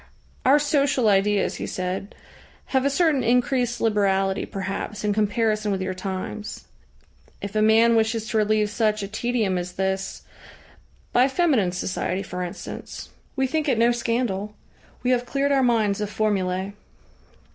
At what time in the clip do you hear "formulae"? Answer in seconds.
16.09-16.73